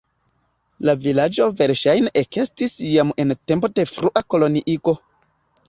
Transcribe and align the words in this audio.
La 0.87 0.95
vilaĝo 1.03 1.47
verŝajne 1.59 2.13
ekestis 2.23 2.75
jam 2.95 3.13
en 3.25 3.37
tempo 3.47 3.73
de 3.77 3.89
frua 3.93 4.27
koloniigo. 4.35 4.99